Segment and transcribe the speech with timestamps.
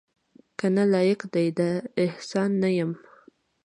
[0.59, 1.61] کنه لایق دې د
[2.03, 2.97] احسان نه یمه